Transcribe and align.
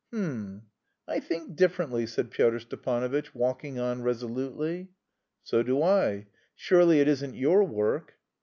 "H'm! 0.11 0.63
I 1.07 1.19
think 1.19 1.55
differently," 1.55 2.07
said 2.07 2.31
Pyotr 2.31 2.57
Stepanovitch, 2.59 3.35
walking 3.35 3.77
on 3.77 4.01
resolutely. 4.01 4.89
"So 5.43 5.61
do 5.61 5.83
I; 5.83 6.25
surely 6.55 7.01
it 7.01 7.07
isn't 7.07 7.35
your 7.35 7.63
work?" 7.63 8.15